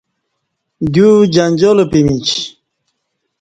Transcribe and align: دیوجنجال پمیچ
دیوجنجال 0.93 1.79
پمیچ 1.91 2.27